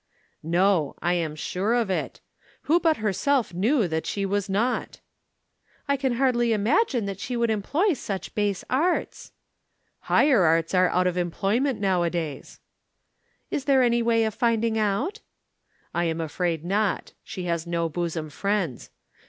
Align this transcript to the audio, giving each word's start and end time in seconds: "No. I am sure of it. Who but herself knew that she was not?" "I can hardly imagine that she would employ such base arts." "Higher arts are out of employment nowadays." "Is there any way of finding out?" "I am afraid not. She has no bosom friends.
"No. 0.41 0.95
I 0.99 1.13
am 1.13 1.35
sure 1.35 1.75
of 1.75 1.91
it. 1.91 2.21
Who 2.63 2.79
but 2.79 2.97
herself 2.97 3.53
knew 3.53 3.87
that 3.87 4.07
she 4.07 4.25
was 4.25 4.49
not?" 4.49 4.99
"I 5.87 5.95
can 5.95 6.13
hardly 6.13 6.53
imagine 6.53 7.05
that 7.05 7.19
she 7.19 7.37
would 7.37 7.51
employ 7.51 7.93
such 7.93 8.33
base 8.33 8.63
arts." 8.67 9.31
"Higher 9.99 10.41
arts 10.41 10.73
are 10.73 10.89
out 10.89 11.05
of 11.05 11.17
employment 11.17 11.79
nowadays." 11.79 12.59
"Is 13.51 13.65
there 13.65 13.83
any 13.83 14.01
way 14.01 14.23
of 14.23 14.33
finding 14.33 14.75
out?" 14.75 15.19
"I 15.93 16.05
am 16.05 16.19
afraid 16.19 16.65
not. 16.65 17.13
She 17.23 17.43
has 17.43 17.67
no 17.67 17.87
bosom 17.87 18.31
friends. 18.31 18.89